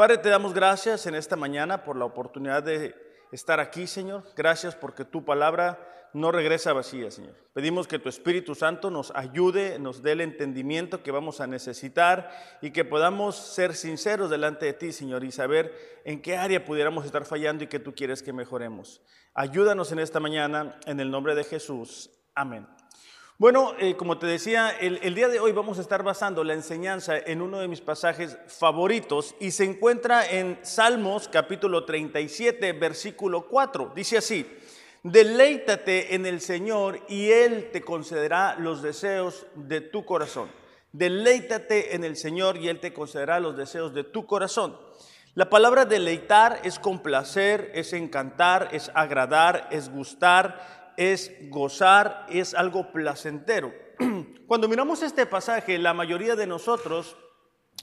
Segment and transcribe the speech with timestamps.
[0.00, 2.94] Padre, te damos gracias en esta mañana por la oportunidad de
[3.32, 4.24] estar aquí, Señor.
[4.34, 5.78] Gracias porque tu palabra
[6.14, 7.34] no regresa vacía, Señor.
[7.52, 12.30] Pedimos que tu Espíritu Santo nos ayude, nos dé el entendimiento que vamos a necesitar
[12.62, 17.04] y que podamos ser sinceros delante de ti, Señor, y saber en qué área pudiéramos
[17.04, 19.02] estar fallando y que tú quieres que mejoremos.
[19.34, 22.08] Ayúdanos en esta mañana, en el nombre de Jesús.
[22.34, 22.66] Amén.
[23.40, 27.16] Bueno, eh, como te decía, el, día de hoy vamos a estar basando la enseñanza
[27.16, 33.92] en uno de mis pasajes favoritos y se encuentra en Salmos capítulo 37, versículo 4.
[33.96, 34.46] Dice así,
[35.02, 40.50] deleítate en el Señor y Él te concederá los deseos de tu corazón.
[40.92, 44.76] Deleítate en el Señor y Él te concederá los deseos de tu corazón.
[45.34, 52.92] La palabra deleitar es complacer, es encantar, es agradar, es gustar, es gozar, es algo
[52.92, 53.72] placentero.
[54.46, 57.16] Cuando miramos este pasaje, la mayoría de nosotros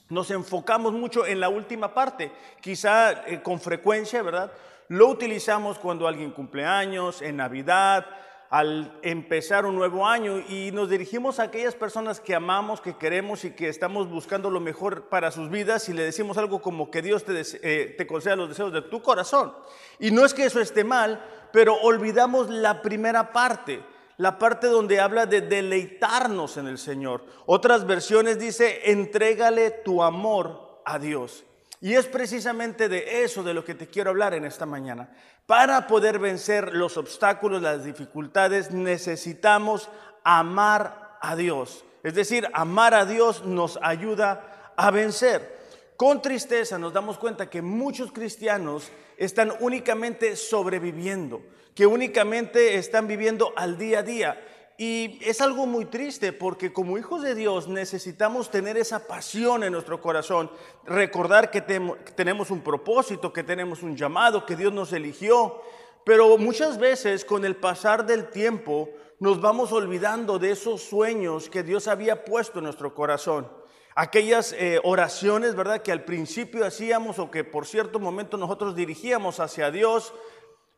[0.09, 4.51] nos enfocamos mucho en la última parte, quizá eh, con frecuencia, ¿verdad?
[4.89, 8.05] Lo utilizamos cuando alguien cumple años, en Navidad,
[8.49, 13.43] al empezar un nuevo año y nos dirigimos a aquellas personas que amamos, que queremos
[13.43, 17.01] y que estamos buscando lo mejor para sus vidas y le decimos algo como que
[17.01, 19.53] Dios te, eh, conceda los deseos de tu corazón.
[19.99, 23.83] Y no es que eso esté mal, pero olvidamos la primera parte,
[24.15, 27.25] la parte donde habla de deleitarnos en el Señor.
[27.45, 31.43] Otras versiones dice, entrégale tu amor a Dios.
[31.79, 35.09] Y es precisamente de eso de lo que te quiero hablar en esta mañana.
[35.45, 39.89] Para poder vencer los obstáculos, las dificultades, necesitamos
[40.23, 41.85] amar a Dios.
[42.03, 45.57] Es decir, amar a Dios nos ayuda a vencer.
[45.95, 51.41] Con tristeza nos damos cuenta que muchos cristianos están únicamente sobreviviendo,
[51.73, 54.41] que únicamente están viviendo al día a día.
[54.79, 59.73] Y es algo muy triste porque como hijos de Dios necesitamos tener esa pasión en
[59.73, 60.51] nuestro corazón,
[60.85, 65.63] recordar que tenemos un propósito, que tenemos un llamado, que Dios nos eligió.
[66.05, 68.89] Pero muchas veces con el pasar del tiempo
[69.19, 73.49] nos vamos olvidando de esos sueños que Dios había puesto en nuestro corazón
[73.95, 75.81] aquellas eh, oraciones, ¿verdad?
[75.81, 80.13] Que al principio hacíamos o que por cierto momento nosotros dirigíamos hacia Dios,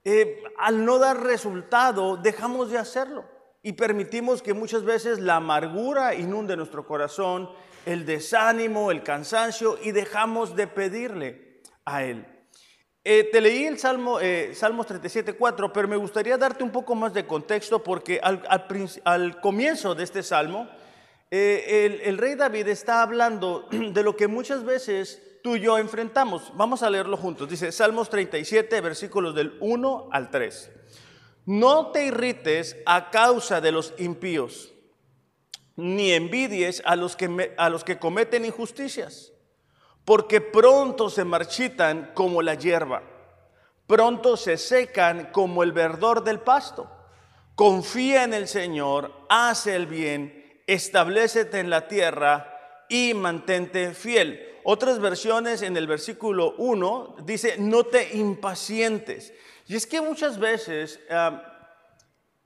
[0.06, 3.26] eh, al no dar resultado, dejamos de hacerlo
[3.62, 7.50] y permitimos que muchas veces la amargura inunde nuestro corazón,
[7.86, 12.26] el desánimo, el cansancio y dejamos de pedirle a Él.
[13.04, 14.20] Eh, te leí el Salmo,
[14.54, 19.96] Salmos 37, 4, pero me gustaría darte un poco más de contexto porque al, comienzo
[19.96, 20.70] de este salmo,
[21.32, 26.52] eh, el, rey David está hablando de lo que muchas veces tú y yo enfrentamos.
[26.56, 27.50] Vamos a leerlo juntos.
[27.50, 30.72] Dice Salmos 37, versículos del 1 al 3.
[31.46, 34.74] No te irrites a causa de los impíos,
[35.76, 39.32] ni envidies a los que, a los que cometen injusticias,
[40.06, 43.04] porque pronto se marchitan como la hierba,
[43.88, 46.90] pronto se secan como el verdor del pasto.
[47.56, 50.40] Confía en el Señor, hace el bien
[50.70, 52.59] establecete en la tierra
[52.90, 54.46] y mantente fiel.
[54.64, 59.34] Otras versiones en el versículo 1 dice, no te impacientes.
[59.68, 61.00] Y es que muchas veces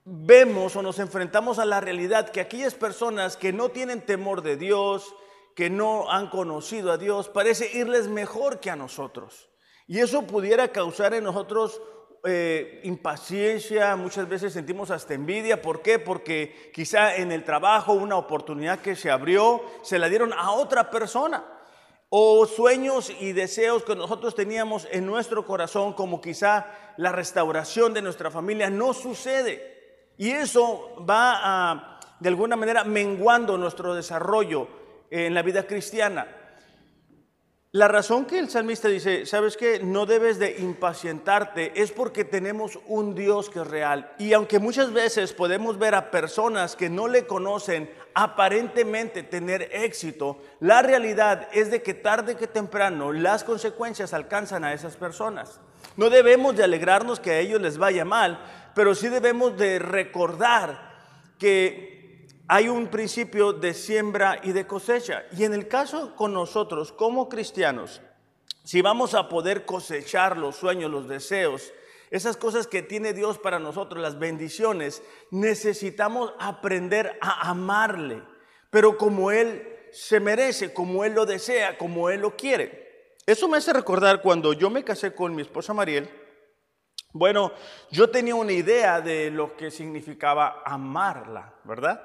[0.06, 4.58] vemos o nos enfrentamos a la realidad que aquellas personas que no tienen temor de
[4.58, 5.16] Dios,
[5.56, 9.50] que no han conocido a Dios, parece irles mejor que a nosotros.
[9.88, 11.82] Y eso pudiera causar en nosotros
[12.26, 15.62] eh, impaciencia, muchas veces sentimos hasta envidia.
[15.62, 16.00] ¿Por qué?
[16.00, 20.90] Porque quizá en el trabajo una oportunidad que se abrió se la dieron a otra
[20.90, 21.44] persona.
[22.08, 28.02] O sueños y deseos que nosotros teníamos en nuestro corazón, como quizá la restauración de
[28.02, 30.06] nuestra familia, no sucede.
[30.18, 34.68] Y eso va de alguna manera menguando nuestro desarrollo
[35.10, 36.43] en la vida cristiana.
[37.76, 42.78] La razón que el salmista dice, sabes que no debes de impacientarte, es porque tenemos
[42.86, 44.14] un Dios que es real.
[44.20, 50.40] Y aunque muchas veces podemos ver a personas que no le conocen aparentemente tener éxito,
[50.60, 55.60] la realidad es de que tarde que temprano las consecuencias alcanzan a esas personas.
[55.98, 58.40] No debemos de alegrarnos que a ellos les vaya mal,
[58.76, 60.94] pero sí debemos de recordar
[61.40, 61.93] que
[62.48, 65.24] hay un principio de siembra y de cosecha.
[65.38, 68.02] Y en el caso con nosotros como cristianos,
[68.64, 71.74] si vamos a poder cosechar los sueños, los deseos,
[72.12, 75.02] esas cosas que tiene Dios para nosotros, las bendiciones,
[75.32, 78.22] necesitamos aprender a amarle,
[78.70, 83.16] pero como Él se merece, como Él lo desea, como Él lo quiere.
[83.26, 86.10] Eso me hace recordar cuando yo me casé con mi esposa Mariel.
[87.14, 87.52] Bueno,
[87.92, 92.02] yo tenía una idea de lo que significaba amarla, ¿verdad?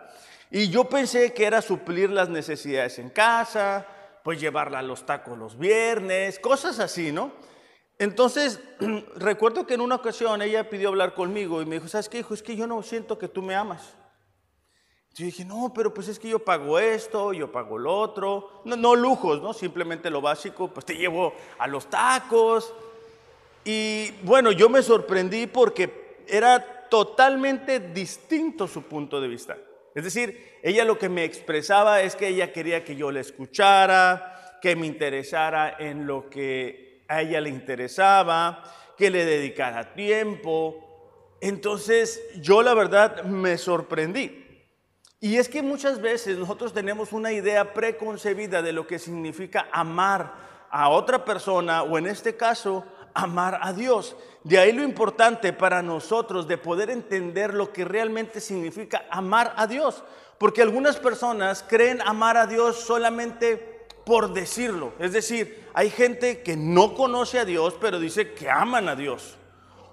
[0.51, 3.87] Y yo pensé que era suplir las necesidades en casa,
[4.23, 7.33] pues llevarla a los tacos los viernes, cosas así, ¿no?
[7.99, 8.61] Entonces,
[9.17, 12.35] recuerdo que en una ocasión ella pidió hablar conmigo y me dijo, ¿sabes qué, hijo?
[12.35, 13.95] Es que yo no siento que tú me amas.
[15.15, 18.63] Yo dije, no, pero pues es que yo pago esto, yo pago lo otro.
[18.67, 19.55] No, no lujos, ¿no?
[19.55, 22.75] Simplemente lo básico, pues te llevo a los tacos.
[23.71, 29.59] Y bueno, yo me sorprendí porque era totalmente distinto su punto de vista.
[29.95, 34.59] Es decir, ella lo que me expresaba es que ella quería que yo le escuchara,
[34.63, 38.65] que me interesara en lo que a ella le interesaba,
[38.97, 41.37] que le dedicara tiempo.
[41.43, 44.47] Entonces yo la verdad me sorprendí.
[45.21, 50.49] Y es que muchas veces nosotros tenemos una idea preconcebida de lo que significa amar
[50.71, 52.87] a otra persona o en este caso
[53.19, 54.17] amar a Dios.
[54.45, 59.67] De ahí lo importante para nosotros de poder entender lo que realmente significa amar a
[59.67, 60.05] Dios.
[60.39, 64.93] Porque algunas personas creen amar a Dios solamente por decirlo.
[65.01, 69.37] Es decir, hay gente que no conoce a Dios, pero dice que aman a Dios.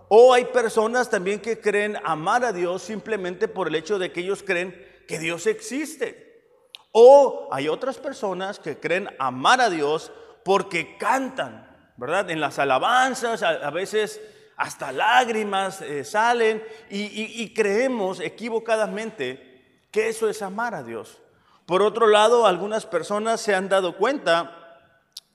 [0.07, 4.21] O hay personas también que creen amar a Dios simplemente por el hecho de que
[4.21, 4.73] ellos creen
[5.07, 6.43] que Dios existe.
[6.91, 10.11] O hay otras personas que creen amar a Dios
[10.43, 11.64] porque cantan,
[11.97, 12.29] ¿verdad?
[12.29, 14.21] En las alabanzas a, veces
[14.57, 21.21] hasta lágrimas eh, salen y creemos equivocadamente que eso es amar a Dios.
[21.65, 24.79] Por otro lado, algunas personas se han dado cuenta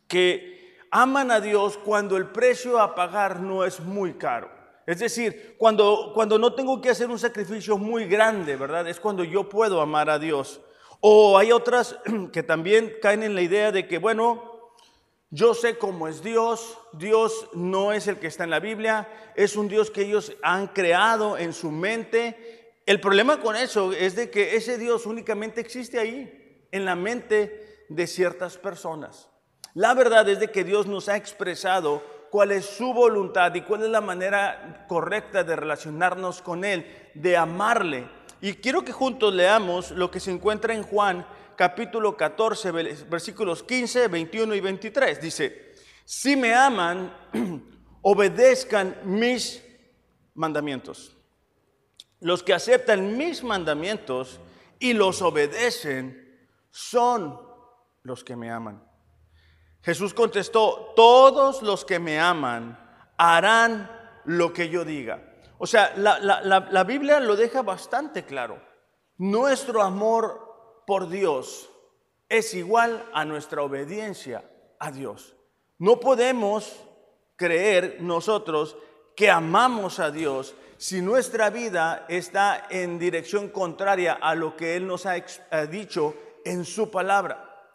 [0.06, 4.50] que aman a Dios cuando el precio a pagar no es muy caro.
[4.86, 8.88] Es decir, cuando, cuando no tengo que hacer un sacrificio muy grande, ¿verdad?
[8.88, 10.60] Es cuando yo puedo amar a Dios.
[11.00, 11.96] O hay otras
[12.32, 14.49] que también caen en la idea de que, bueno,
[15.30, 19.56] yo sé cómo es Dios, Dios no es el que está en la Biblia, es
[19.56, 22.74] un Dios que ellos han creado en su mente.
[22.84, 27.84] El problema con eso es de que ese Dios únicamente existe ahí, en la mente
[27.88, 29.28] de ciertas personas.
[29.74, 33.84] La verdad es de que Dios nos ha expresado cuál es su voluntad y cuál
[33.84, 38.08] es la manera correcta de relacionarnos con Él, de amarle.
[38.40, 41.24] Y quiero que juntos leamos lo que se encuentra en Juan
[41.56, 42.70] capítulo 14,
[43.08, 45.20] versículos 15, 21 y 23.
[45.20, 45.74] Dice,
[46.04, 47.12] si me aman,
[48.02, 49.62] obedezcan mis
[50.34, 51.16] mandamientos.
[52.20, 54.40] Los que aceptan mis mandamientos
[54.78, 57.40] y los obedecen son
[58.02, 58.82] los que me aman.
[59.82, 62.78] Jesús contestó, todos los que me aman
[63.16, 63.90] harán
[64.24, 65.30] lo que yo diga.
[65.58, 68.62] O sea, la, Biblia lo deja bastante claro.
[69.18, 70.49] Nuestro amor
[70.90, 71.70] por Dios
[72.28, 74.42] es igual a nuestra obediencia
[74.80, 75.36] a Dios.
[75.78, 76.74] No podemos
[77.36, 78.76] creer nosotros
[79.14, 84.88] que amamos a Dios si nuestra vida está en dirección contraria a lo que Él
[84.88, 85.14] nos ha
[85.70, 87.70] dicho en su palabra.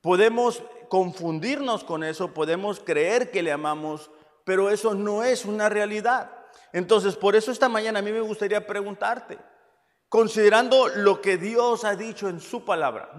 [0.00, 4.10] Podemos confundirnos con eso, podemos creer que le amamos,
[4.44, 6.30] pero eso no es una realidad.
[6.72, 9.36] Entonces, por eso esta mañana a mí me gustaría preguntarte,
[10.08, 13.10] considerando lo que Dios ha dicho en su palabra,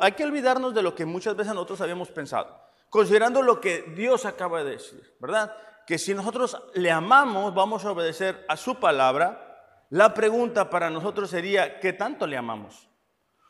[0.00, 4.24] hay que olvidarnos de lo que muchas veces nosotros habíamos pensado, considerando lo que Dios
[4.24, 5.54] acaba de decir, ¿verdad?
[5.86, 9.86] Que si nosotros le amamos, vamos a obedecer a su palabra.
[9.90, 12.88] La pregunta para nosotros sería, ¿qué tanto le amamos?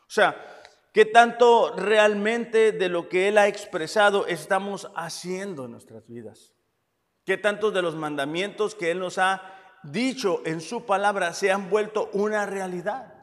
[0.06, 0.60] O sea,
[0.92, 6.52] ¿Qué tanto realmente de lo que Él ha expresado estamos haciendo en nuestras vidas?
[7.24, 9.40] ¿Qué tantos de los mandamientos que Él nos ha
[9.82, 13.14] dicho en su palabra se han vuelto una realidad?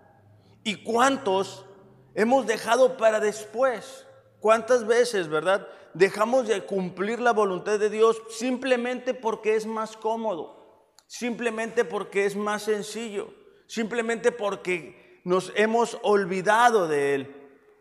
[0.63, 1.65] ¿Y cuántos
[2.13, 4.05] hemos dejado para después?
[4.39, 5.67] ¿Cuántas veces, verdad?
[5.93, 12.35] Dejamos de cumplir la voluntad de Dios simplemente porque es más cómodo, simplemente porque es
[12.35, 13.33] más sencillo,
[13.65, 17.35] simplemente porque nos hemos olvidado de Él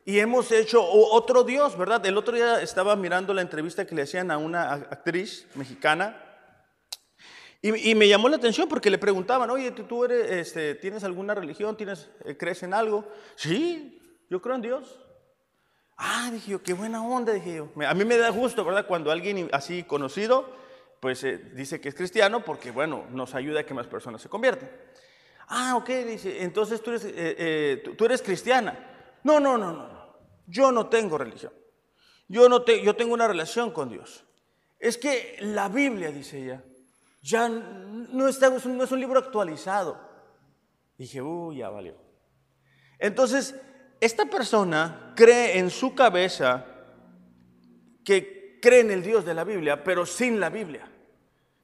[0.04, 2.04] y hemos hecho otro Dios, ¿verdad?
[2.06, 6.25] El otro día estaba mirando la entrevista que le hacían a una actriz mexicana
[7.74, 11.76] y, me llamó la atención porque le preguntaban, oye, ¿tú eres, este, tienes alguna religión?
[11.76, 13.08] ¿Tienes, eh, ¿Crees en algo?
[13.34, 15.00] Sí, yo creo en Dios.
[15.96, 17.70] Ah, dije yo, qué buena onda, dije yo.
[17.86, 18.86] A mí me da gusto, ¿verdad?
[18.86, 20.48] Cuando alguien así conocido,
[21.00, 24.28] pues eh, dice que es cristiano porque, bueno, nos ayuda a que más personas se
[24.28, 24.70] convierten.
[25.48, 29.18] Ah, ok, dice, entonces tú eres, eh, tú eres cristiana.
[29.24, 30.16] No, no, no, no.
[30.46, 31.52] Yo no tengo religión.
[32.28, 34.24] Yo, no te, yo tengo una relación con Dios.
[34.78, 36.62] Es que la Biblia, dice ella,
[37.22, 39.98] ya no, está, no es un libro actualizado.
[40.96, 41.96] dije, uy, ya valió.
[42.98, 43.54] Entonces,
[44.00, 46.64] esta persona cree en su cabeza
[48.04, 50.90] que cree en el Dios de la Biblia, pero sin la Biblia.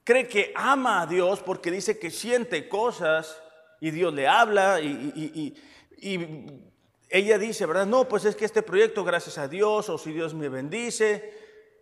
[0.05, 3.41] Cree que ama a Dios porque dice que siente cosas
[3.81, 5.55] y Dios le habla y,
[5.97, 6.73] y
[7.13, 7.87] ella dice, ¿verdad?
[7.87, 11.35] No, pues es que este proyecto, gracias a Dios, o si Dios me bendice,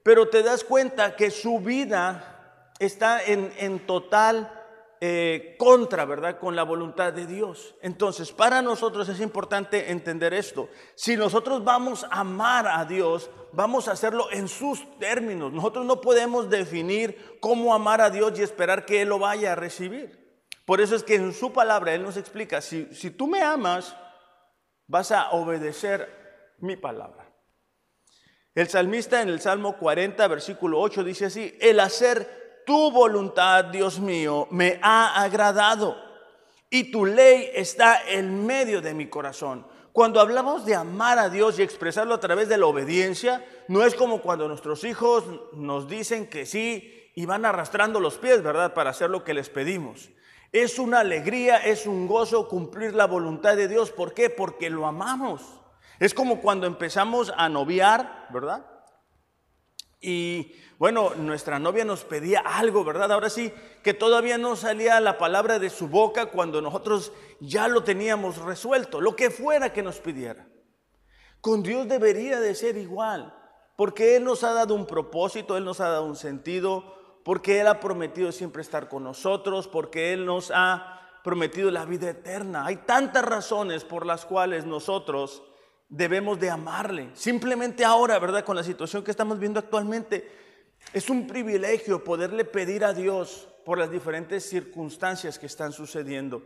[0.03, 2.40] pero te das cuenta que su vida
[2.81, 4.61] está en, en total
[5.03, 6.39] eh, contra, ¿verdad?
[6.39, 7.75] Con la voluntad de Dios.
[7.81, 10.69] Entonces, para nosotros es importante entender esto.
[10.95, 15.55] Si nosotros vamos a amar a Dios, vamos a hacerlo en sus términos.
[15.55, 19.57] Nosotros no podemos definir cómo amar a Dios y esperar que Él lo vaya a
[19.57, 20.45] recibir.
[20.67, 23.97] Por eso es que en su palabra Él nos explica, si, si tú me amas,
[24.87, 27.27] vas a obedecer mi palabra.
[28.55, 32.40] El salmista en el Salmo 40, versículo 8 dice así, el hacer
[32.71, 35.97] tu voluntad, Dios mío, me ha agradado
[36.71, 39.67] y tu ley está en medio de mi corazón.
[39.91, 43.97] Cuando hablamos de amar a Dios y expresarlo a través de la obediencia, no es
[43.97, 48.73] como cuando nuestros hijos nos dicen que sí y van arrastrando los pies, ¿verdad?
[48.73, 50.11] Para hacer lo que les pedimos.
[50.53, 53.91] Es una alegría, es un gozo cumplir la voluntad de Dios.
[53.91, 54.31] ¿Por qué?
[54.31, 55.43] Porque lo amamos.
[55.99, 58.65] Es como cuando empezamos a noviar, ¿verdad?
[60.01, 63.13] Y bueno, nuestra novia nos pedía algo, ¿verdad?
[63.13, 67.85] Ahora sí, que todavía no salía la palabra de su boca cuando nosotros ya lo
[67.85, 70.49] teníamos resuelto, lo que fuera que nos pidiera.
[71.43, 73.35] Con Dios debería de ser igual,
[73.77, 76.97] porque Él nos ha dado un propósito, Él nos ha dado un sentido,
[77.27, 82.09] porque Él ha prometido siempre estar con nosotros, porque Él nos ha prometido la vida
[82.09, 82.65] eterna.
[82.65, 85.43] Hay tantas razones por las cuales nosotros
[85.91, 87.11] debemos de amarle.
[87.13, 88.47] Simplemente ahora, ¿verdad?
[88.47, 90.49] Con la situación que estamos viendo actualmente,
[90.93, 96.43] es un privilegio poderle pedir a Dios por las diferentes circunstancias que están sucediendo.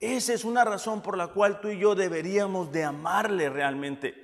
[0.00, 4.22] Esa es una razón por la cual tú y yo deberíamos de amarle realmente.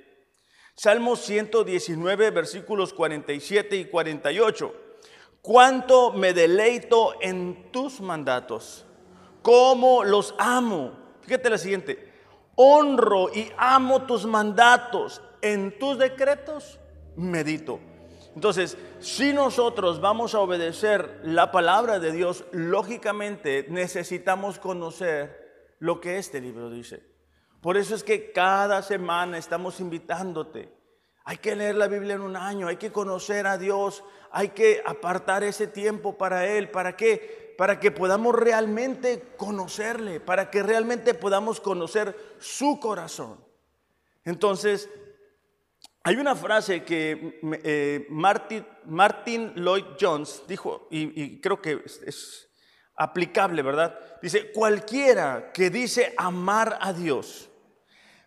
[0.75, 4.73] Salmo 119, versículos 47 y 48.
[5.41, 8.85] Cuánto me deleito en tus mandatos,
[9.41, 10.97] cómo los amo.
[11.21, 12.11] Fíjate la siguiente.
[12.55, 16.79] Honro y amo tus mandatos, en tus decretos
[17.15, 17.79] medito.
[18.35, 26.17] Entonces, si nosotros vamos a obedecer la palabra de Dios, lógicamente necesitamos conocer lo que
[26.17, 27.03] este libro dice.
[27.61, 30.71] Por eso es que cada semana estamos invitándote.
[31.25, 34.81] Hay que leer la Biblia en un año, hay que conocer a Dios, hay que
[34.85, 36.69] apartar ese tiempo para Él.
[36.69, 37.53] ¿Para qué?
[37.57, 43.43] Para que podamos realmente conocerle, para que realmente podamos conocer su corazón.
[44.23, 44.89] Entonces,
[46.09, 52.49] hay una frase que eh, Martin, Lloyd Jones dijo, y, creo que es,
[52.95, 53.95] aplicable, ¿verdad?
[54.19, 57.47] Dice, cualquiera que dice amar a Dios,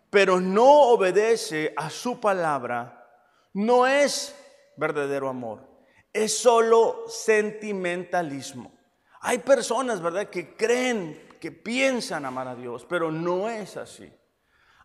[0.09, 3.05] pero no obedece a su palabra,
[3.51, 4.33] no es
[4.77, 5.67] verdadero amor,
[6.13, 8.71] es solo sentimentalismo.
[9.19, 14.09] Hay personas, ¿verdad?, que creen, que piensan amar a Dios, pero no es así.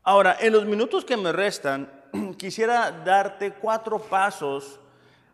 [0.03, 1.98] Ahora, en los minutos que me restan,
[2.39, 4.81] quisiera darte cuatro pasos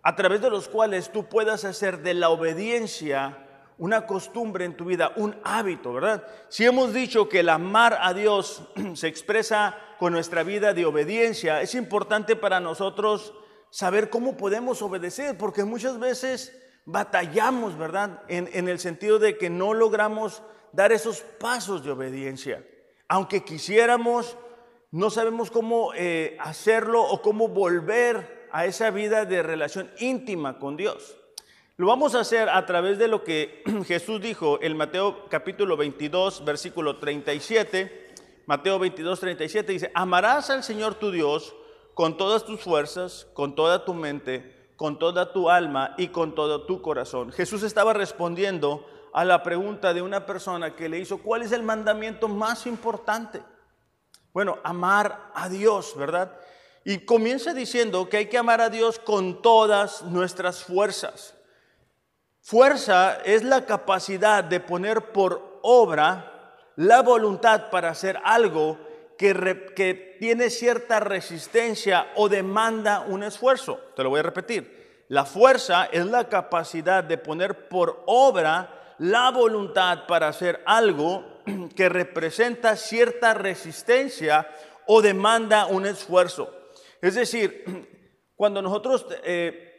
[0.02, 3.38] a través de los cuales tú puedas hacer de la obediencia
[3.78, 6.24] una costumbre en tu vida, un hábito, ¿verdad?
[6.48, 8.62] Si hemos dicho que el amar a Dios
[8.94, 13.34] se expresa con nuestra vida de obediencia, es importante para nosotros
[13.70, 18.22] saber cómo podemos obedecer, porque muchas veces batallamos, ¿verdad?
[18.28, 22.64] En, en el sentido de que no logramos dar esos pasos de obediencia.
[23.08, 24.36] Aunque quisiéramos,
[24.94, 30.76] no sabemos cómo eh, hacerlo o cómo volver a esa vida de relación íntima con
[30.76, 31.16] Dios.
[31.76, 36.44] Lo vamos a hacer a través de lo que Jesús dijo en Mateo capítulo 22,
[36.44, 38.14] versículo 37.
[38.46, 41.56] Mateo 22, 37 dice, amarás al Señor tu Dios
[41.94, 46.66] con todas tus fuerzas, con toda tu mente, con toda tu alma y con todo
[46.66, 47.32] tu corazón.
[47.32, 51.64] Jesús estaba respondiendo a la pregunta de una persona que le hizo, ¿cuál es el
[51.64, 53.42] mandamiento más importante?
[54.34, 56.32] Bueno, amar a Dios, ¿verdad?
[56.84, 61.36] Y comienza diciendo que hay que amar a Dios con todas nuestras fuerzas.
[62.40, 68.76] Fuerza es la capacidad de poner por obra la voluntad para hacer algo
[69.16, 73.78] que, que, tiene cierta resistencia o demanda un esfuerzo.
[73.94, 75.04] Te lo voy a repetir.
[75.08, 81.33] La fuerza es la capacidad de poner por obra la voluntad para hacer algo
[81.76, 84.48] que representa cierta resistencia
[84.86, 86.52] o demanda un esfuerzo.
[87.00, 87.64] Es decir,
[88.36, 89.74] cuando nosotros eh,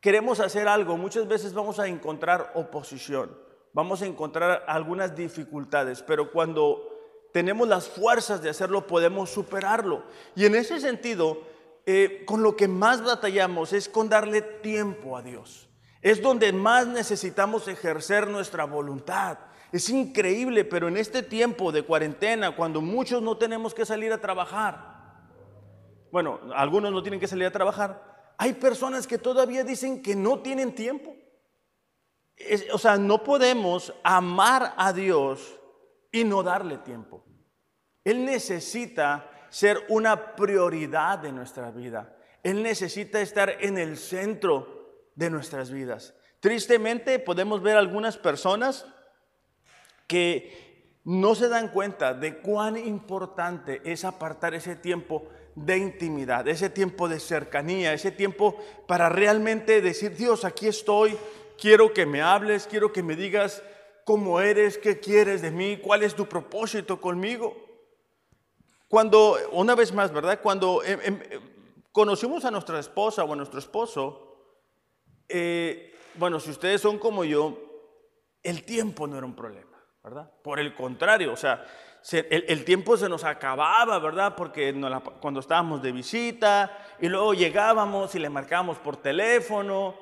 [0.00, 3.36] queremos hacer algo, muchas veces vamos a encontrar oposición,
[3.72, 6.86] vamos a encontrar algunas dificultades, pero cuando
[7.32, 10.04] tenemos las fuerzas de hacerlo, podemos superarlo.
[10.34, 11.42] Y en ese sentido,
[11.86, 15.68] eh, con lo que más batallamos es con darle tiempo a Dios.
[16.02, 19.38] Es donde más necesitamos ejercer nuestra voluntad.
[19.72, 24.20] Es increíble, pero en este tiempo de cuarentena, cuando muchos no tenemos que salir a
[24.20, 24.88] trabajar,
[26.12, 28.34] Bueno, algunos no tienen que salir a trabajar.
[28.36, 31.14] Hay personas que todavía dicen que no tienen tiempo.
[32.72, 35.60] o sea, no podemos amar a Dios
[36.10, 37.24] y no darle tiempo.
[38.02, 42.16] Él necesita ser una prioridad de nuestra vida.
[42.42, 46.14] Él necesita estar en el centro de nuestras vidas.
[46.40, 48.86] Tristemente podemos ver algunas personas
[50.10, 56.68] que no se dan cuenta de cuán importante es apartar ese tiempo de intimidad, ese
[56.68, 58.56] tiempo de cercanía, ese tiempo
[58.88, 61.16] para realmente decir, Dios, aquí estoy,
[61.56, 63.62] quiero que me hables, quiero que me digas
[64.04, 67.56] cómo eres, qué quieres de mí, cuál es tu propósito conmigo.
[68.88, 70.40] Cuando, una vez más, ¿verdad?
[70.42, 71.20] Cuando em, em,
[71.92, 74.56] conocimos a nuestra esposa o a nuestro esposo,
[75.28, 77.56] eh, bueno, si ustedes son como yo,
[78.42, 79.69] el tiempo no era un problema,
[80.02, 80.30] ¿verdad?
[80.42, 81.64] Por el contrario, o sea,
[82.12, 84.34] el, tiempo se nos acababa, ¿verdad?
[84.34, 84.74] Porque
[85.20, 89.94] cuando estábamos de visita y luego llegábamos y le marcábamos por teléfono,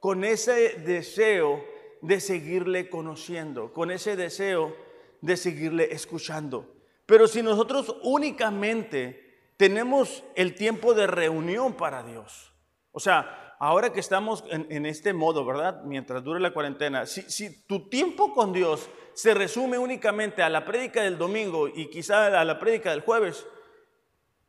[0.00, 1.64] con ese deseo
[2.02, 4.76] de seguirle conociendo, con ese deseo
[5.20, 6.74] de seguirle escuchando.
[7.06, 12.52] Pero si nosotros únicamente tenemos el tiempo de reunión para Dios,
[12.92, 15.82] o sea, ahora que estamos en, este modo, ¿verdad?
[15.84, 21.02] Mientras dure la cuarentena, si, tu tiempo con Dios se resume únicamente a la prédica
[21.02, 23.46] del domingo y quizá a la prédica del jueves,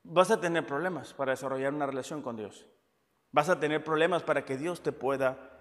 [0.04, 2.66] vas a tener problemas para desarrollar una relación con Dios.
[3.32, 5.52] Vas a tener problemas para que Dios te pueda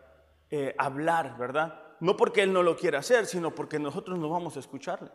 [0.51, 1.81] eh, hablar, ¿verdad?
[2.01, 5.11] No porque Él no lo quiera hacer, sino porque nosotros no vamos a escucharle.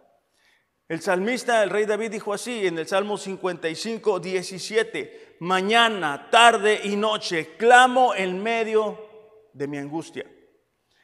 [0.88, 6.96] El salmista, el rey David dijo así en el Salmo 55, 17, mañana, tarde y
[6.96, 8.98] noche clamo en medio
[9.54, 10.26] de mi angustia.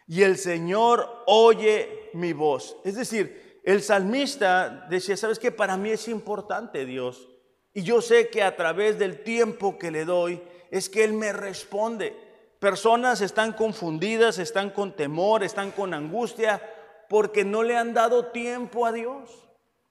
[0.08, 2.78] Y el Señor oye mi voz.
[2.84, 5.52] Es decir, el salmista decía, ¿sabes qué?
[5.52, 7.30] Para mí es importante Dios.
[7.74, 11.34] Y yo sé que a través del tiempo que le doy es que Él me
[11.34, 12.16] responde.
[12.60, 16.62] Personas están confundidas, están con temor, están con angustia,
[17.10, 19.46] porque no le han dado tiempo a Dios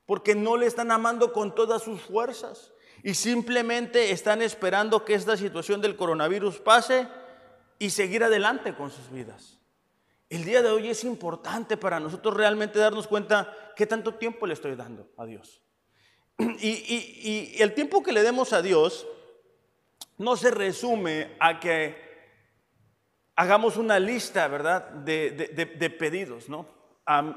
[0.06, 5.37] porque no le están amando con todas sus fuerzas y simplemente están esperando que esta
[5.37, 7.06] situación del coronavirus pase
[7.78, 9.53] y seguir adelante con sus vidas.
[10.28, 14.54] El día de hoy es importante para nosotros realmente darnos cuenta qué tanto tiempo le
[14.54, 15.62] estoy dando a Dios.
[16.38, 19.06] Y, el tiempo que le demos a Dios
[20.18, 21.96] no se resume a que
[23.37, 26.66] hagamos una lista, ¿verdad?, de, pedidos, ¿no?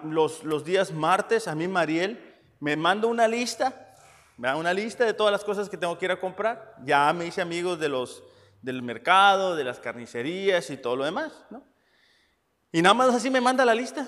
[0.05, 3.95] los, los días martes, a mí Mariel me mando una lista,
[4.37, 6.75] una lista de todas las cosas que tengo que ir a comprar.
[6.83, 8.23] Ya me hice amigos de los,
[8.61, 11.63] del mercado, de las carnicerías y todo lo demás, ¿no?
[12.71, 14.07] Y nada más así me manda la lista.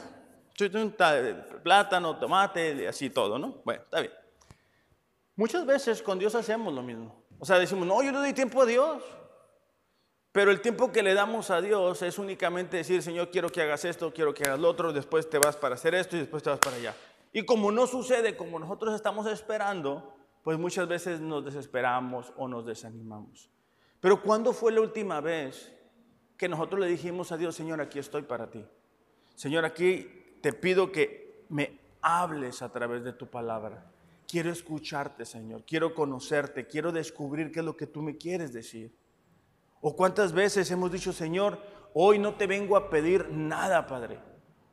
[1.63, 3.61] Plátano, tomate, así todo, ¿no?
[3.63, 4.13] Bueno, está bien.
[5.35, 7.23] Muchas veces con Dios hacemos lo mismo.
[7.39, 9.01] O sea, decimos, no, yo le doy tiempo a Dios.
[10.31, 13.83] Pero el tiempo que le damos a Dios es únicamente decir, Señor, quiero que hagas
[13.85, 16.49] esto, quiero que hagas lo otro, después te vas para hacer esto y después te
[16.49, 16.95] vas para allá.
[17.31, 22.65] Y como no sucede como nosotros estamos esperando, pues muchas veces nos desesperamos o nos
[22.65, 23.49] desanimamos.
[23.99, 25.73] Pero ¿cuándo fue la última vez
[26.39, 28.65] que nosotros le dijimos a Dios, Señor, aquí estoy para ti?
[29.35, 33.91] Señor, aquí te pido que me hables a través de tu palabra.
[34.25, 35.65] Quiero escucharte, Señor.
[35.65, 36.65] Quiero conocerte.
[36.65, 38.95] Quiero descubrir qué es lo que tú me quieres decir.
[39.81, 41.59] O cuántas veces hemos dicho, Señor,
[41.93, 44.19] hoy no te vengo a pedir nada, Padre.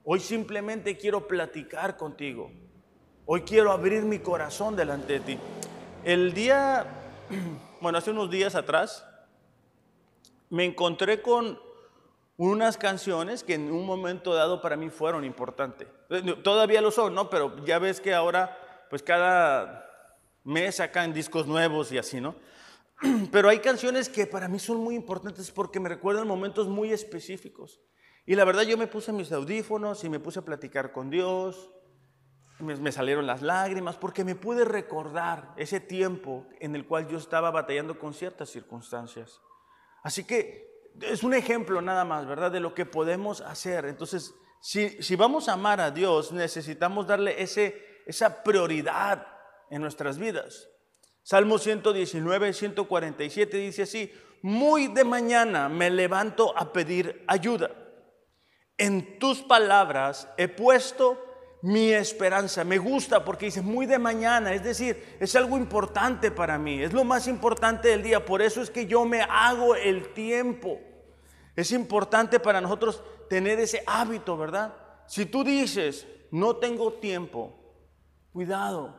[0.04, 2.52] Hoy simplemente quiero platicar contigo.
[3.24, 5.38] Hoy quiero abrir mi corazón delante de ti.
[6.04, 6.86] El día,
[7.80, 9.04] bueno, hace unos días atrás,
[10.50, 11.58] me encontré con
[12.36, 15.88] unas canciones que en un momento dado para mí fueron importantes.
[16.10, 17.30] Eh, todavía lo son, ¿no?
[17.30, 19.86] Pero ya ves que ahora, pues cada
[20.44, 22.34] mes sacan discos nuevos y así, ¿no?
[23.32, 27.80] Pero hay canciones que para mí son muy importantes porque me recuerdan momentos muy específicos.
[28.26, 31.70] Y la verdad yo me puse mis audífonos y me puse a platicar con Dios.
[32.58, 37.50] Me, salieron las lágrimas porque me pude recordar ese tiempo en el cual yo estaba
[37.50, 39.40] batallando con ciertas circunstancias.
[40.02, 42.50] Así que es un ejemplo nada más, ¿verdad?
[42.50, 43.84] De lo que podemos hacer.
[43.86, 49.26] Entonces, si, si vamos a amar a Dios, necesitamos darle ese, esa prioridad
[49.70, 50.68] en nuestras vidas.
[51.22, 57.70] Salmo 119, 147 dice así, muy de mañana me levanto a pedir ayuda
[58.78, 61.22] en tus palabras he puesto
[61.62, 62.64] mi esperanza.
[62.64, 66.92] Me gusta porque dice muy de mañana, es decir, es algo importante para mí, es
[66.92, 68.24] lo más importante del día.
[68.24, 70.80] Por eso es que yo me hago el tiempo.
[71.54, 74.74] Es importante para nosotros tener ese hábito, ¿verdad?
[75.06, 77.54] Si tú dices, no tengo tiempo,
[78.32, 78.94] cuidado,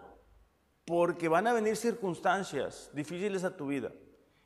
[0.85, 3.91] porque van a venir circunstancias difíciles a tu vida.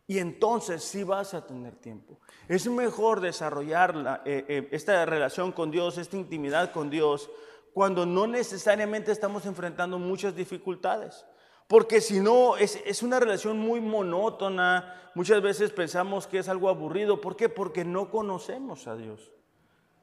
[0.08, 2.20] Y entonces sí vas a tener tiempo.
[2.50, 7.30] Es mejor desarrollar eh, eh, esta relación con Dios, esta intimidad con Dios,
[7.74, 11.26] cuando no necesariamente estamos enfrentando muchas dificultades.
[11.68, 15.10] Porque si no, es, es, una relación muy monótona.
[15.16, 17.22] Muchas veces pensamos que es algo aburrido.
[17.22, 17.48] ¿Por qué?
[17.48, 19.32] Porque no conocemos a Dios.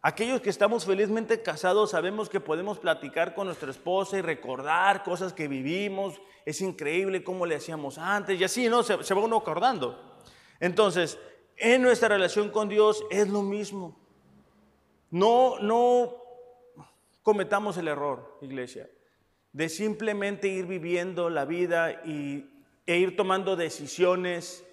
[0.01, 5.35] Aquellos que estamos felizmente casados sabemos que podemos platicar con nuestra esposa y recordar cosas
[5.35, 6.21] que vivimos.
[6.47, 8.83] Es increíble cómo le hacíamos antes y así, ¿no?
[8.83, 10.17] Se, se va uno acordando.
[10.61, 11.19] Entonces,
[11.57, 13.99] en nuestra relación con Dios es lo mismo.
[15.11, 16.28] No, no
[17.29, 18.89] cometamos el error, iglesia,
[19.53, 24.65] de simplemente ir viviendo la vida y, e ir tomando decisiones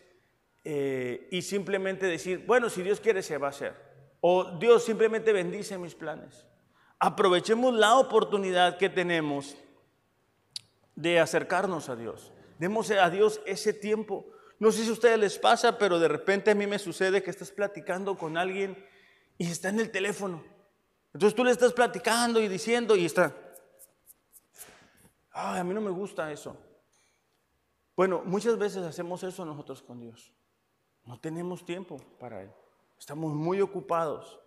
[0.64, 3.76] eh, y simplemente decir, bueno, si Dios quiere se va a hacer.
[4.22, 6.46] O Dios simplemente bendice mis planes.
[6.98, 9.58] Aprovechemos la oportunidad que tenemos
[10.96, 12.32] de acercarnos a Dios.
[12.58, 14.26] Demos a Dios ese tiempo.
[14.60, 17.32] No sé si a ustedes les pasa, pero de repente a mí me sucede que
[17.32, 18.82] estás platicando con alguien
[19.38, 20.55] y está en el teléfono.
[21.16, 23.34] Entonces tú le estás platicando y diciendo y está.
[25.32, 26.58] Ay, a mí no me gusta eso.
[27.96, 30.34] Bueno, muchas veces hacemos eso nosotros con Dios.
[31.06, 32.52] No tenemos tiempo para Él.
[33.00, 34.42] Estamos muy ocupados.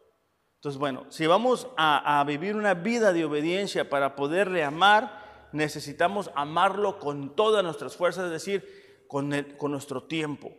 [0.56, 6.98] Entonces, bueno, si vamos a, vivir una vida de obediencia para poderle amar, necesitamos amarlo
[6.98, 10.52] con todas nuestras fuerzas, es decir, con, con nuestro tiempo.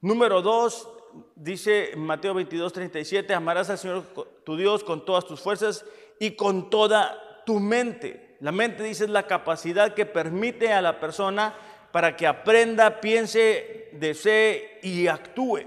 [0.00, 0.88] Número dos,
[1.34, 4.04] dice Mateo 22, 37, amarás al Señor
[4.44, 5.84] tu Dios con todas tus fuerzas
[6.18, 8.36] y con toda tu mente.
[8.40, 11.54] La mente, dice, es la capacidad que permite a la persona
[11.92, 15.60] para que aprenda, piense, desee y actúe.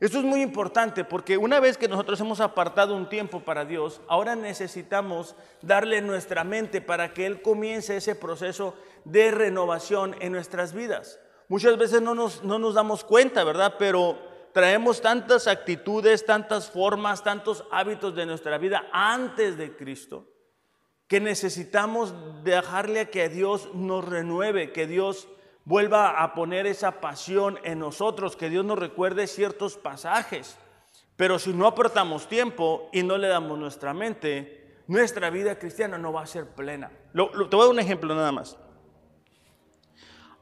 [0.00, 4.00] Esto es muy importante porque una vez que nosotros hemos apartado un tiempo para Dios,
[4.08, 8.74] ahora necesitamos darle nuestra mente para que Él comience ese proceso
[9.04, 11.20] de renovación en nuestras vidas.
[11.48, 13.74] Muchas veces no nos, no nos damos cuenta, ¿verdad?
[13.78, 20.28] Pero traemos tantas actitudes, tantas formas, tantos hábitos de nuestra vida antes de Cristo,
[21.06, 25.28] que necesitamos dejarle a que Dios nos renueve, que Dios
[25.64, 30.56] vuelva a poner esa pasión en nosotros, que Dios nos recuerde ciertos pasajes.
[31.16, 36.12] Pero si no aportamos tiempo y no le damos nuestra mente, nuestra vida cristiana no
[36.12, 36.90] va a ser plena.
[37.12, 38.56] te voy a dar un ejemplo nada más.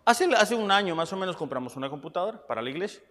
[0.04, 3.02] Hace, hace un año más o menos compramos una computadora para la iglesia.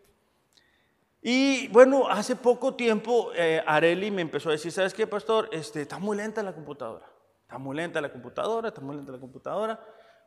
[1.22, 5.50] Y bueno, hace poco tiempo eh, Areli me empezó a decir, ¿sabes qué, pastor?
[5.52, 7.06] Este, está muy lenta la computadora.
[7.42, 9.80] Está muy lenta la computadora, está muy lenta la computadora.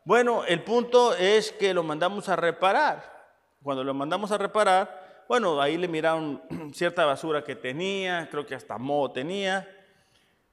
[0.04, 3.20] Bueno, el punto es que lo mandamos a reparar.
[3.62, 8.54] Cuando lo mandamos a reparar, bueno, ahí le miraron cierta basura que tenía, creo que
[8.54, 9.68] hasta moho tenía.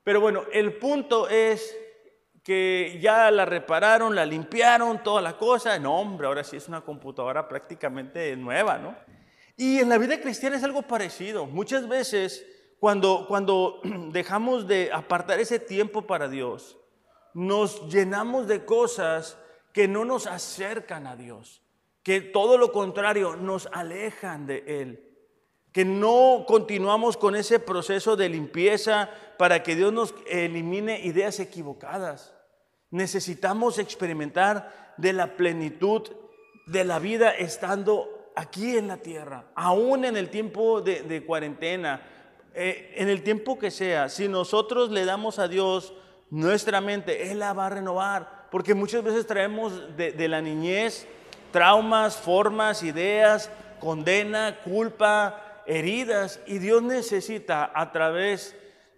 [0.04, 1.76] Pero bueno, el punto es
[2.44, 5.78] que ya la repararon, la limpiaron, toda la cosa.
[5.80, 8.96] No, hombre, ahora sí es una computadora prácticamente nueva, ¿no?
[9.58, 11.48] Y en la vida cristiana es algo parecido.
[11.48, 12.46] Muchas veces
[12.80, 16.78] cuando, cuando dejamos de apartar ese tiempo para Dios,
[17.34, 19.38] nos llenamos de cosas
[19.74, 21.62] que no nos acercan a Dios,
[22.04, 25.04] que todo lo contrario nos alejan de Él,
[25.72, 32.34] que no continuamos con ese proceso de limpieza para que Dios nos elimine ideas equivocadas.
[32.90, 36.10] Necesitamos experimentar de la plenitud
[36.68, 42.02] de la vida estando aquí en la tierra, aún en el tiempo de, cuarentena,
[42.54, 44.10] eh, en el tiempo que sea.
[44.10, 45.96] Si nosotros le damos a Dios
[46.30, 51.08] nuestra mente, Él la va a renovar, porque muchas veces traemos de, la niñez
[51.52, 58.56] traumas, formas, ideas, condena, culpa, heridas, y Dios necesita a través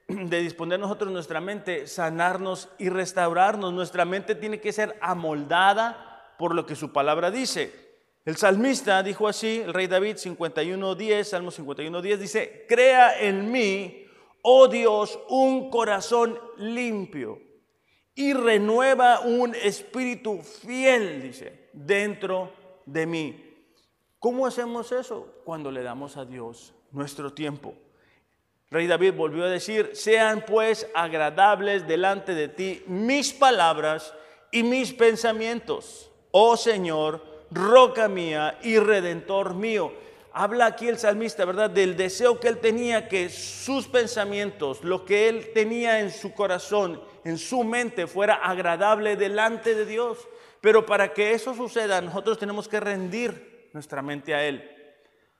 [0.09, 3.71] de disponer nosotros nuestra mente, sanarnos y restaurarnos.
[3.71, 7.88] Nuestra mente tiene que ser amoldada por lo que su palabra dice.
[8.25, 14.05] El salmista dijo así, el rey David 51.10, Salmo 51.10, dice, crea en mí
[14.41, 17.41] oh Dios, un corazón limpio
[18.15, 22.51] y renueva un espíritu fiel, dice, dentro
[22.85, 23.45] de mí.
[24.19, 25.41] ¿Cómo hacemos eso?
[25.45, 27.75] Cuando le damos a Dios nuestro tiempo.
[28.69, 34.13] Rey David volvió a decir, sean pues agradables delante de ti mis palabras
[34.51, 39.91] y mis pensamientos, oh Señor, roca mía y redentor mío
[40.31, 41.69] habla aquí el salmista, ¿verdad?
[41.69, 47.01] Del deseo que él tenía que sus pensamientos, lo que él tenía en su corazón,
[47.23, 50.17] en su mente, fuera agradable delante de Dios.
[50.61, 54.69] Pero para que eso suceda, nosotros tenemos que rendir nuestra mente a Él.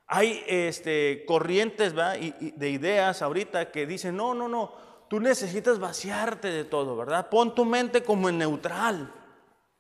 [0.08, 4.74] Hay este, corrientes de ideas ahorita que dicen, no, no, no,
[5.08, 7.30] tú necesitas vaciarte de todo, ¿verdad?
[7.30, 9.14] Pon tu mente como en neutral.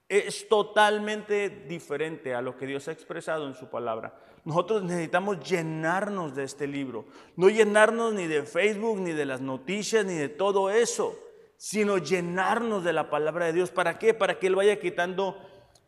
[0.09, 4.15] Es totalmente diferente a lo que Dios ha expresado en su palabra.
[4.43, 10.03] Nosotros necesitamos llenarnos de este libro, no llenarnos ni de Facebook, ni de las noticias,
[10.05, 11.15] ni de todo eso,
[11.57, 13.69] sino llenarnos de la palabra de Dios.
[13.69, 14.15] ¿Para qué?
[14.15, 15.37] Para que Él vaya quitando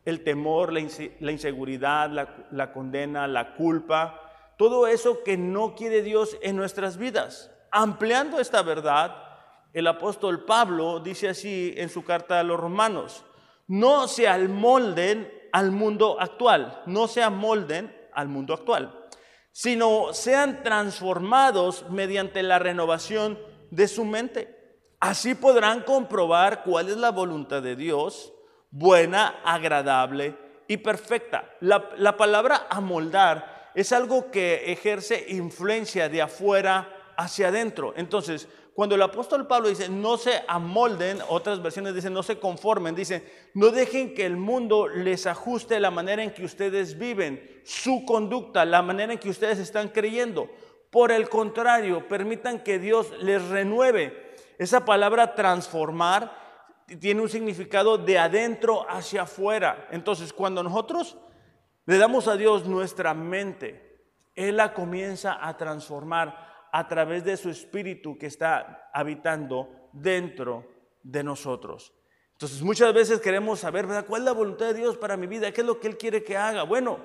[0.04, 2.10] el temor, la, inseguridad,
[2.50, 4.20] la, condena, la culpa,
[4.56, 7.50] todo eso que no quiere Dios en nuestras vidas.
[7.72, 9.16] Ampliando esta verdad,
[9.72, 13.24] el apóstol Pablo dice así en su carta a los romanos,
[13.66, 19.08] no se amolden al mundo actual, no se amolden al mundo actual,
[19.52, 23.38] sino sean transformados mediante la renovación
[23.70, 24.58] de su mente.
[25.00, 28.32] Así podrán comprobar cuál es la voluntad de Dios,
[28.70, 30.36] buena, agradable
[30.68, 31.50] y perfecta.
[31.60, 37.94] La, la palabra amoldar es algo que ejerce influencia de afuera hacia adentro.
[37.96, 42.94] Entonces, cuando el apóstol Pablo dice, no se amolden, otras versiones dicen, no se conformen,
[42.94, 48.06] dice, no dejen que el mundo les ajuste la manera en que ustedes viven, su
[48.06, 50.48] conducta, la manera en que ustedes están creyendo.
[50.90, 54.34] Por el contrario, permitan que Dios les renueve.
[54.58, 56.40] Esa palabra transformar
[56.98, 59.88] tiene un significado de adentro hacia afuera.
[59.90, 61.18] Entonces, cuando nosotros
[61.84, 64.00] le damos a Dios nuestra mente,
[64.34, 70.66] Él la comienza a transformar a través de su espíritu que está habitando dentro
[71.02, 71.92] de nosotros.
[72.32, 73.86] Entonces muchas veces queremos saber.
[74.06, 75.52] ¿Cuál es la voluntad de Dios para mi vida?
[75.52, 76.62] ¿Qué es lo que Él quiere que haga?
[76.64, 76.98] Bueno,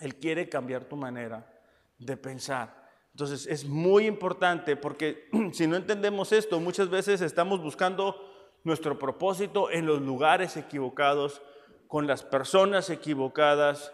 [0.00, 1.48] Él quiere cambiar tu manera
[1.96, 2.80] de pensar.
[3.12, 8.16] Entonces es muy importante porque si no entendemos esto, muchas veces estamos buscando
[8.64, 11.40] nuestro propósito en los lugares equivocados,
[11.86, 13.92] con las personas equivocadas,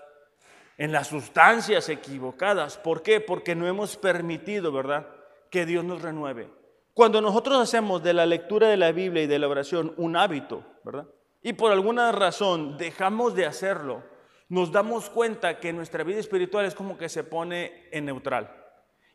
[0.78, 2.76] en las sustancias equivocadas.
[2.78, 3.20] ¿Por qué?
[3.20, 5.06] Porque no hemos permitido, ¿verdad?,
[5.50, 6.50] que Dios nos renueve.
[6.92, 10.64] Cuando nosotros hacemos de la lectura de la Biblia y de la oración un hábito,
[10.82, 11.06] ¿verdad?
[11.42, 14.02] Y por alguna razón dejamos de hacerlo,
[14.48, 18.50] nos damos cuenta que nuestra vida espiritual es como que se pone en neutral.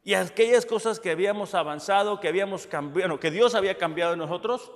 [0.03, 4.71] Y aquellas cosas que habíamos avanzado, que habíamos cambiado, que Dios había cambiado en nosotros,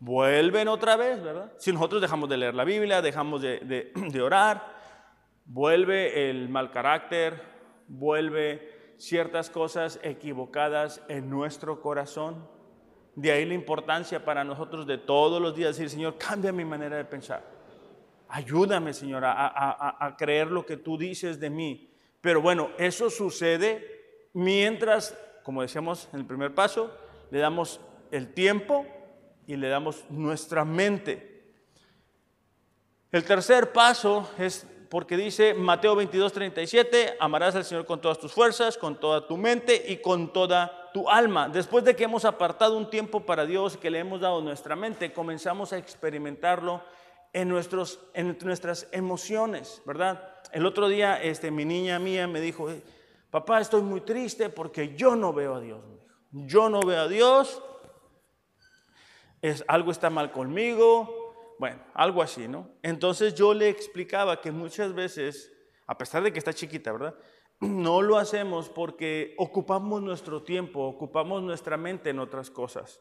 [0.00, 1.52] vuelven otra vez, ¿verdad?
[1.58, 4.77] Si nosotros dejamos de leer la Biblia, dejamos de, de orar,
[5.48, 7.42] vuelve el mal carácter,
[7.88, 12.46] vuelve ciertas cosas equivocadas en nuestro corazón.
[13.16, 16.96] De ahí la importancia para nosotros de todos los días decir, Señor, cambia mi manera
[16.96, 17.42] de pensar.
[18.28, 21.90] Ayúdame, Señor, a, creer lo que tú dices de mí.
[22.20, 26.94] Pero bueno, eso sucede mientras, como decíamos en el primer paso,
[27.30, 27.80] le damos
[28.10, 28.86] el tiempo
[29.46, 31.54] y le damos nuestra mente.
[33.10, 38.32] El tercer paso es porque dice Mateo 22, 37, amarás al Señor con todas tus
[38.32, 41.48] fuerzas, con toda tu mente y con toda tu alma.
[41.48, 45.12] Después de que hemos apartado un tiempo para Dios, que le hemos dado nuestra mente,
[45.12, 46.82] comenzamos a experimentarlo
[47.32, 50.36] en, nuestros, en nuestras emociones, ¿verdad?
[50.52, 52.68] El otro día este, mi niña mía me dijo,
[53.30, 55.80] papá, estoy muy triste porque yo no veo a Dios.
[56.30, 57.62] Yo no veo a Dios,
[59.40, 61.17] es, algo está mal conmigo,
[61.58, 62.70] bueno, algo así, ¿no?
[62.82, 65.52] Entonces yo le explicaba que muchas veces,
[65.86, 67.14] a pesar de que está chiquita, ¿verdad?
[67.60, 73.00] No lo hacemos porque ocupamos nuestro tiempo, ocupamos nuestra mente en otras cosas.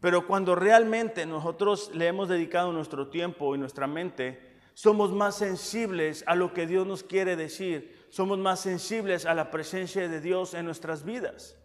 [0.00, 6.22] Pero cuando realmente nosotros le hemos dedicado nuestro tiempo y nuestra mente, somos más sensibles
[6.26, 10.54] a lo que Dios nos quiere decir, somos más sensibles a la presencia de Dios
[10.54, 11.56] en nuestras vidas.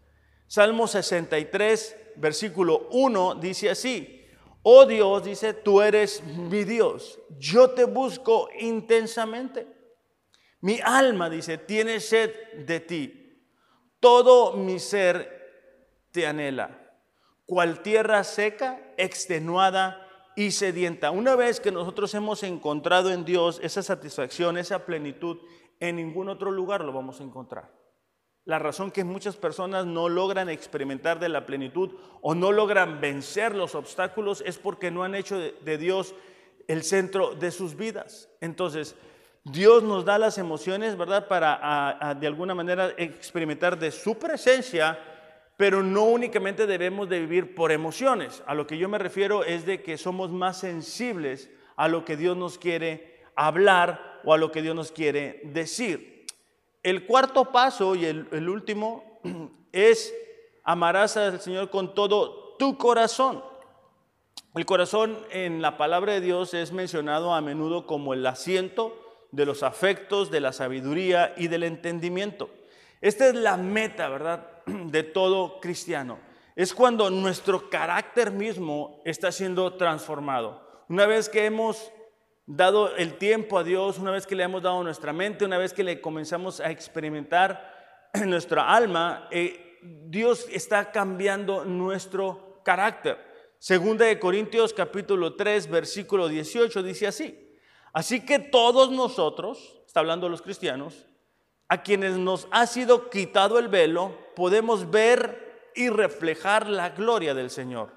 [0.47, 4.20] Salmo 63, versículo 1 dice así,
[4.63, 7.19] Oh Dios, dice, tú eres mi Dios.
[7.39, 9.67] Yo te busco intensamente.
[10.61, 12.31] Mi alma, dice, tiene sed
[12.65, 13.47] de ti.
[13.99, 16.77] Todo mi ser te anhela.
[17.45, 21.11] Cual tierra seca, extenuada y sedienta.
[21.11, 25.39] Una vez que nosotros hemos encontrado en Dios esa satisfacción, esa plenitud,
[25.79, 27.80] en ningún otro lugar lo vamos a encontrar.
[28.45, 33.55] La razón que muchas personas no logran experimentar de la plenitud o no logran vencer
[33.55, 36.15] los obstáculos es porque no han hecho de, Dios
[36.67, 38.29] el centro de sus vidas.
[38.41, 38.95] Entonces,
[39.43, 41.27] Dios nos da las emociones, ¿verdad?
[41.27, 44.97] Para de alguna manera experimentar de su presencia,
[45.55, 48.41] pero no únicamente debemos de vivir por emociones.
[48.47, 52.17] A lo que yo me refiero es de que somos más sensibles a lo que
[52.17, 56.10] Dios nos quiere hablar o a lo que Dios nos quiere decir.
[56.83, 59.19] El cuarto paso y el, último
[59.71, 60.13] es
[60.63, 63.43] amarás al Señor con todo tu corazón.
[64.55, 68.97] El corazón en la palabra de Dios es mencionado a menudo como el asiento
[69.31, 72.49] de los afectos, de la sabiduría y del entendimiento.
[72.99, 76.19] Esta es la meta, ¿verdad?, de todo cristiano.
[76.55, 80.61] Es cuando nuestro carácter mismo está siendo transformado.
[80.89, 81.91] Una vez que hemos
[82.45, 85.73] dado el tiempo a Dios, una vez que le hemos dado nuestra mente, una vez
[85.73, 93.17] que le comenzamos a experimentar en nuestra alma, eh, Dios está cambiando nuestro carácter.
[93.57, 97.57] Segunda de Corintios capítulo 3, versículo 18 dice así.
[97.93, 101.05] Así que todos nosotros, está hablando los cristianos,
[101.67, 107.49] a quienes nos ha sido quitado el velo, podemos ver y reflejar la gloria del
[107.49, 107.93] Señor.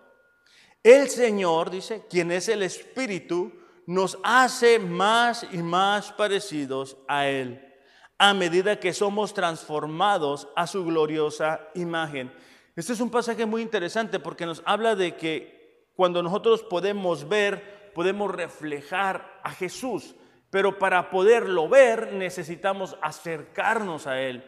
[0.82, 3.52] El Señor, dice, quien es el Espíritu,
[3.86, 7.64] nos hace más y más parecidos a Él
[8.18, 12.32] a medida que somos transformados a su gloriosa imagen.
[12.76, 17.92] Este es un pasaje muy interesante porque nos habla de que cuando nosotros podemos ver,
[17.94, 20.14] podemos reflejar a Jesús,
[20.50, 24.42] pero para poderlo ver necesitamos acercarnos a Él.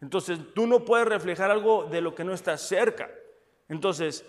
[0.00, 3.10] Entonces, tú no puedes reflejar algo de lo que no está cerca.
[3.68, 4.24] Entonces,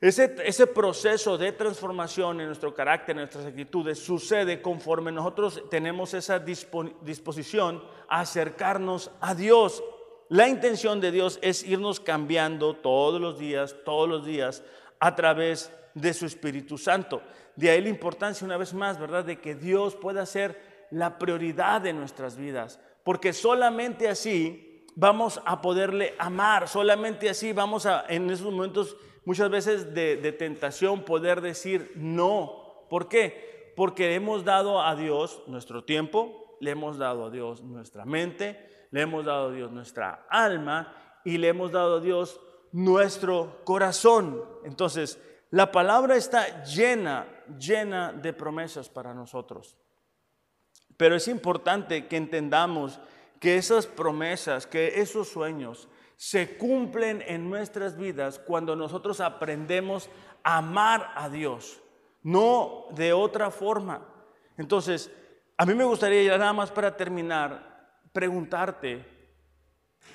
[0.00, 6.38] ese, proceso de transformación en nuestro carácter, en nuestras actitudes, sucede conforme nosotros tenemos esa
[6.38, 9.84] disposición a acercarnos a Dios.
[10.30, 14.62] La intención de Dios es irnos cambiando todos los días, todos los días,
[15.00, 17.20] a través de su Espíritu Santo.
[17.54, 21.82] De ahí la importancia, una vez más, ¿verdad?, de que Dios pueda ser la prioridad
[21.82, 28.30] de nuestras vidas, porque solamente así vamos a poderle amar, solamente así vamos a, en
[28.30, 32.86] esos momentos muchas veces de, tentación poder decir no.
[32.88, 33.72] ¿Por qué?
[33.76, 39.02] Porque hemos dado a Dios nuestro tiempo, le hemos dado a Dios nuestra mente, le
[39.02, 42.40] hemos dado a Dios nuestra alma y le hemos dado a Dios
[42.72, 44.44] nuestro corazón.
[44.64, 45.18] Entonces,
[45.50, 47.26] la palabra está llena,
[47.58, 49.76] llena de promesas para nosotros.
[50.96, 53.00] Pero es importante que entendamos
[53.40, 55.88] que esas promesas, que esos sueños,
[56.20, 60.10] se cumplen en nuestras vidas cuando nosotros aprendemos
[60.42, 61.80] a amar a Dios,
[62.22, 64.06] no de otra forma.
[64.58, 65.10] Entonces,
[65.56, 69.02] a mí me gustaría ya nada más para terminar, preguntarte,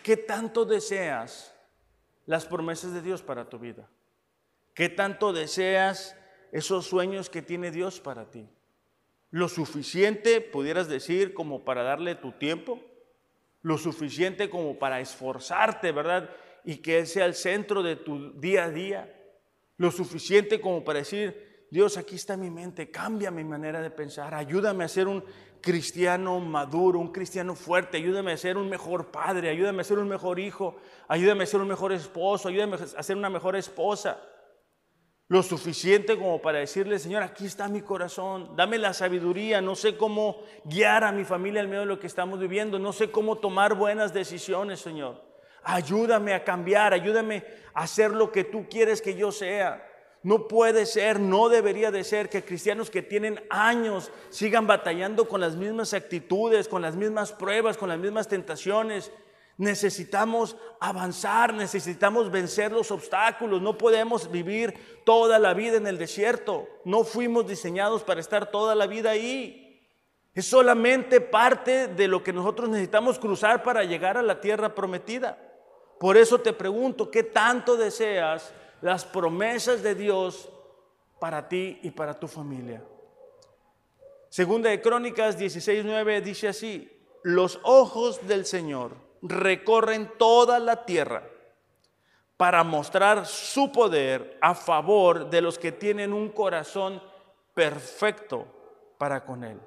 [0.04, 1.56] ¿qué tanto deseas
[2.28, 3.90] las promesas de Dios para tu vida?
[4.76, 6.16] ¿Qué tanto deseas
[6.52, 8.48] esos sueños que tiene Dios para ti?
[9.32, 12.80] ¿Lo suficiente, pudieras decir, como para darle tu tiempo?
[13.66, 16.30] Lo suficiente como para esforzarte, ¿verdad?
[16.64, 19.12] Y que Él sea el centro de tu día a día.
[19.78, 24.36] Lo suficiente como para decir, Dios, aquí está mi mente, cambia mi manera de pensar,
[24.36, 25.24] ayúdame a ser un
[25.62, 30.10] cristiano maduro, un cristiano fuerte, ayúdame a ser un mejor padre, ayúdame a ser un
[30.10, 30.76] mejor hijo,
[31.08, 34.22] ayúdame a ser un mejor esposo, ayúdame a ser una mejor esposa
[35.28, 39.98] lo suficiente como para decirle, Señor, aquí está mi corazón, dame la sabiduría, no sé
[39.98, 43.38] cómo guiar a mi familia en medio de lo que estamos viviendo, no sé cómo
[43.38, 45.24] tomar buenas decisiones, Señor.
[45.64, 49.92] Ayúdame a cambiar, ayúdame a hacer lo que tú quieres que yo sea.
[50.22, 55.42] No puede ser, no debería de ser que cristianos que tienen años sigan batallando con
[55.42, 59.12] las mismas actitudes, con las mismas pruebas, con las mismas tentaciones,
[59.58, 63.62] Necesitamos avanzar, necesitamos vencer los obstáculos.
[63.62, 66.68] No podemos vivir toda la vida en el desierto.
[66.84, 69.62] No fuimos diseñados para estar toda la vida ahí.
[70.34, 75.38] Es solamente parte de lo que nosotros necesitamos cruzar para llegar a la tierra prometida.
[75.98, 80.50] Por eso te pregunto, ¿qué tanto deseas las promesas de Dios
[81.18, 82.84] para ti y para tu familia?
[84.28, 86.92] Segunda de Crónicas 16:9 dice así:
[87.24, 91.24] Los ojos del Señor recorren toda la tierra
[92.38, 97.02] para mostrar su poder a favor de los que tienen un corazón
[97.54, 98.46] perfecto
[98.98, 99.60] para con Él.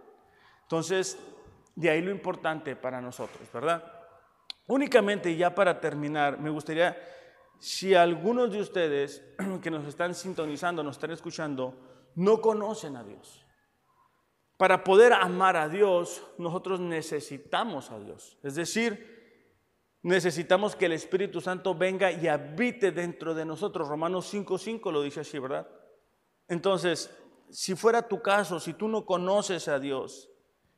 [0.62, 1.18] Entonces,
[1.75, 3.83] de ahí lo importante para nosotros, ¿verdad?
[4.66, 6.97] Únicamente, ya para terminar, me gustaría,
[7.59, 9.23] si algunos de ustedes
[9.62, 11.75] que nos están sintonizando, nos están escuchando,
[12.16, 13.47] no conocen a Dios.
[14.59, 18.37] Para poder amar a Dios, nosotros necesitamos a Dios.
[18.43, 19.18] Es decir,
[20.03, 23.88] necesitamos que el Espíritu Santo venga y habite dentro de nosotros.
[23.88, 25.68] Romanos 5.5 lo dice así, ¿verdad?
[26.49, 27.11] Entonces,
[27.51, 30.30] si fuera tu caso, si tú no conoces a Dios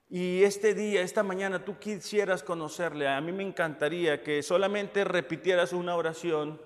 [0.08, 5.72] y este día, esta mañana tú quisieras conocerle, a mí me encantaría que solamente repitieras
[5.72, 6.60] una oración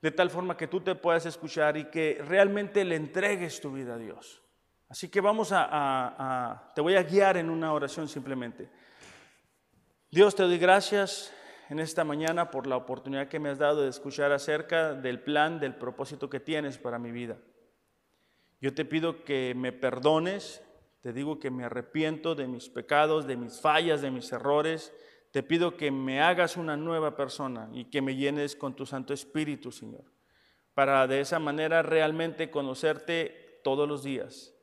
[0.00, 3.94] de tal forma que tú te puedas escuchar y que realmente le entregues tu vida
[3.94, 4.42] a Dios.
[4.88, 8.70] Así que vamos a, a te voy a guiar en una oración simplemente.
[10.10, 11.34] Dios, te doy gracias
[11.68, 15.60] en esta mañana por la oportunidad que me has dado de escuchar acerca del plan,
[15.60, 17.36] del propósito que tienes para mi vida.
[18.58, 20.64] Yo te pido que me perdones,
[21.02, 24.94] te digo que me arrepiento de mis pecados, de mis fallas, de mis errores.
[25.30, 29.12] Te pido que me hagas una nueva persona y que me llenes con tu Santo
[29.12, 30.04] Espíritu, Señor,
[30.72, 34.54] para de esa manera realmente conocerte todos los días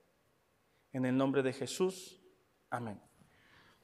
[0.92, 2.20] En el nombre de Jesús.
[2.72, 3.00] Amén.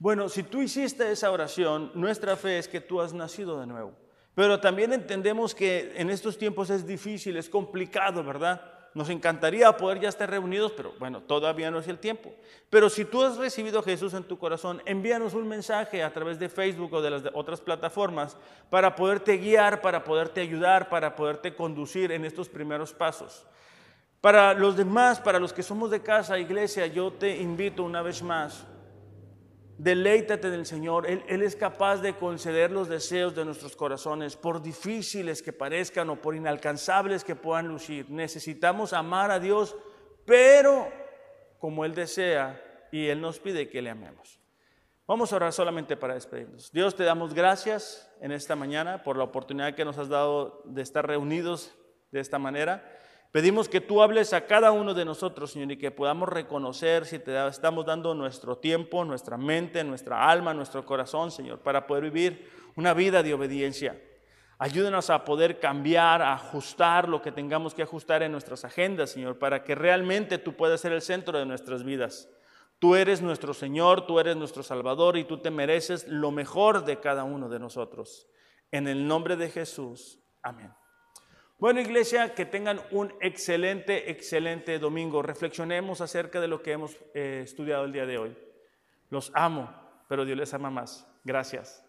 [0.02, 3.94] Bueno, si tú hiciste esa oración, nuestra fe es que tú has nacido de nuevo.
[4.34, 8.64] Pero también entendemos que en estos tiempos es difícil, es complicado, ¿verdad?
[8.96, 12.34] Nos encantaría poder ya estar reunidos, pero bueno, todavía no es el tiempo.
[12.68, 16.40] Pero si tú has recibido a Jesús en tu corazón, envíanos un mensaje a través
[16.40, 18.36] de Facebook o de las otras plataformas
[18.72, 23.46] para poderte guiar, para poderte ayudar, para poderte conducir en estos primeros pasos.
[24.20, 28.24] Para los demás, para los que somos de casa, iglesia, yo te invito una vez
[28.24, 28.66] más
[29.82, 31.10] Deleítate del Señor.
[31.10, 36.08] Él, Él, es capaz de conceder los deseos de nuestros corazones, por difíciles que parezcan
[36.12, 38.08] o por inalcanzables que puedan lucir.
[38.08, 39.76] Necesitamos amar a Dios,
[40.24, 40.88] pero
[41.58, 42.62] como Él desea
[42.92, 44.40] y Él nos pide que le amemos.
[45.08, 46.72] Vamos a orar solamente para despedirnos.
[46.72, 50.84] Dios, te damos gracias en esta mañana por la oportunidad que nos has dado de
[50.84, 51.76] estar reunidos
[52.12, 52.88] de esta manera.
[53.32, 57.18] Pedimos que tú hables a cada uno de nosotros, Señor, y que podamos reconocer si
[57.18, 62.50] te estamos dando nuestro tiempo, nuestra mente, nuestra alma, nuestro corazón, Señor, para poder vivir
[62.76, 64.02] una vida de obediencia.
[64.58, 69.40] Ayúdanos a poder cambiar, a ajustar lo que tengamos que ajustar en nuestras agendas, Señor,
[69.40, 72.30] para que realmente tú puedas ser el centro de nuestras vidas.
[72.80, 77.00] Tú eres nuestro Señor, tú eres nuestro Salvador y tú te mereces lo mejor de
[77.00, 78.28] cada uno de nosotros.
[78.72, 80.20] En el nombre de Jesús.
[80.44, 80.74] Amén.
[81.62, 85.22] Bueno, iglesia, que tengan un excelente, excelente domingo.
[85.22, 88.36] Reflexionemos acerca de lo que hemos eh, estudiado el día de hoy.
[89.12, 89.72] Los amo,
[90.10, 91.08] pero Dios les ama más.
[91.24, 91.86] Gracias.